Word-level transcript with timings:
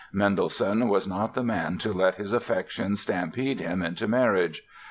Mendelssohn 0.11 0.87
was 0.89 1.07
not 1.07 1.35
the 1.35 1.43
man 1.43 1.77
to 1.77 1.93
let 1.93 2.15
his 2.15 2.33
affections 2.33 3.01
stampede 3.01 3.59
him 3.59 3.83
into 3.83 4.07
marriage. 4.07 4.63